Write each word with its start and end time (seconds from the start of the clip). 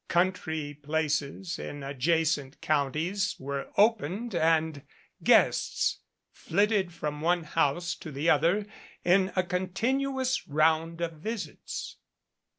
Country 0.07 0.73
places 0.81 1.59
in 1.59 1.83
adjacent 1.83 2.59
counties 2.59 3.35
were 3.37 3.67
opened 3.77 4.33
and 4.33 4.81
guests 5.21 5.99
flitted 6.31 6.91
from 6.91 7.21
one 7.21 7.43
house 7.43 7.93
to 7.97 8.11
the 8.11 8.27
other 8.27 8.65
in 9.05 9.31
a 9.35 9.43
continuous 9.43 10.47
round 10.47 11.01
of 11.01 11.11
visits. 11.19 11.97